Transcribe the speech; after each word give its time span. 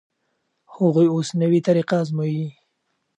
هغوی 0.75 1.07
اوس 1.11 1.29
نوې 1.41 1.59
طریقه 1.67 1.95
ازمويي. 2.03 2.47